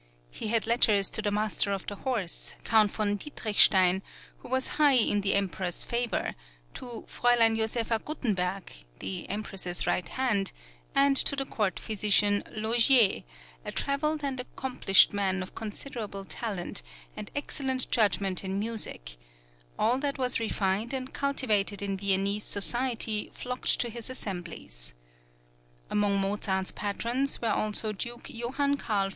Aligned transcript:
He 0.31 0.47
had 0.47 0.65
letters 0.65 1.11
to 1.11 1.21
the 1.21 1.29
Master 1.29 1.71
of 1.71 1.85
the 1.85 1.97
Horse, 1.97 2.55
Count 2.63 2.89
von 2.89 3.17
Dietrichstein, 3.19 4.01
who 4.39 4.49
was 4.49 4.81
high 4.81 4.93
in 4.95 5.21
the 5.21 5.35
Emperor's 5.35 5.85
favour, 5.85 6.33
to 6.73 7.05
Fräulein 7.07 7.55
Josepha 7.55 7.99
Guttenberg, 8.03 8.73
"the 8.97 9.29
Empress's 9.29 9.85
right 9.85 10.09
hand," 10.09 10.53
and 10.95 11.15
to 11.17 11.35
the 11.35 11.45
court 11.45 11.79
physician, 11.79 12.43
L'Augier, 12.49 13.21
a 13.63 13.71
travelled 13.71 14.23
and 14.23 14.39
accomplished 14.39 15.13
man 15.13 15.43
of 15.43 15.53
considerable 15.53 16.25
talent, 16.25 16.81
and 17.15 17.29
excellent 17.35 17.91
judgment 17.91 18.43
in 18.43 18.57
music; 18.57 19.17
all 19.77 19.99
that 19.99 20.17
was 20.17 20.39
refined 20.39 20.95
and 20.95 21.13
cultivated 21.13 21.83
in 21.83 21.95
Viennese 21.97 22.45
society 22.45 23.29
flocked 23.35 23.79
to 23.79 23.87
his 23.87 24.09
assemblies. 24.09 24.95
Among 25.91 26.19
Mozart's 26.19 26.71
patrons 26.71 27.39
was 27.39 27.53
also 27.55 27.91
Duke 27.91 28.31
Joh. 28.33 28.49
Carl 28.79 29.09
v. 29.09 29.09